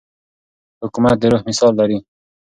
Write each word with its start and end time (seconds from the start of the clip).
حکومت 0.81 1.15
د 1.19 1.23
روح 1.31 1.41
مثال 1.49 1.73
لري. 1.79 1.99